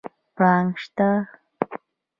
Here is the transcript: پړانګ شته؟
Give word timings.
پړانګ 0.35 0.69
شته؟ 0.83 1.09